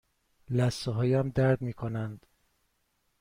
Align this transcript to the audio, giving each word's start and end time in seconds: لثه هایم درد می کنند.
لثه 0.49 0.91
هایم 0.91 1.29
درد 1.29 1.61
می 1.61 1.73
کنند. 1.73 2.25